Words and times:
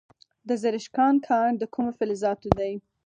د 0.47 0.49
زرکشان 0.63 1.15
کان 1.27 1.51
د 1.57 1.63
کومو 1.73 1.91
فلزاتو 1.97 2.49
دی؟ 2.59 2.73